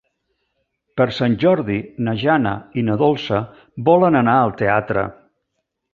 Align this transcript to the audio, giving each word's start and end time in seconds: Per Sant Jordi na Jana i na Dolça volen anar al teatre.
Per 1.01 1.05
Sant 1.17 1.35
Jordi 1.43 1.75
na 2.07 2.15
Jana 2.23 2.55
i 2.83 2.87
na 2.89 2.95
Dolça 3.03 3.43
volen 3.91 4.19
anar 4.23 4.37
al 4.47 4.55
teatre. 4.63 5.05